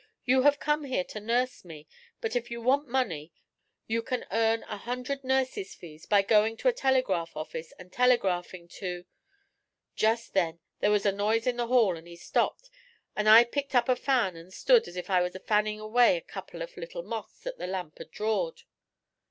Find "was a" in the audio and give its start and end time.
10.89-11.11, 15.21-15.39